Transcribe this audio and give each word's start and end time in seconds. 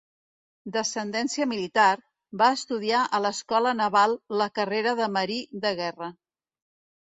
D'ascendència 0.77 1.47
militar, 1.51 1.89
va 2.43 2.49
estudiar 2.61 3.03
a 3.03 3.21
l'Escola 3.27 3.77
Naval 3.83 4.19
la 4.43 4.51
carrera 4.59 4.99
de 5.05 5.13
marí 5.21 5.41
de 5.67 5.79
Guerra. 5.85 6.15